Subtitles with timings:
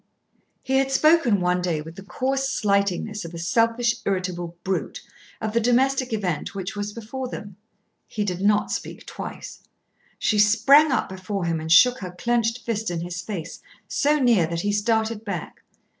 [0.63, 4.99] He had spoken one day with the coarse slightingness of a selfish, irritable brute,
[5.39, 7.55] of the domestic event which was before them.
[8.07, 9.59] He did not speak twice.
[10.17, 14.47] She sprang up before him and shook her clenched fist in his face, so near
[14.47, 15.61] that he started back.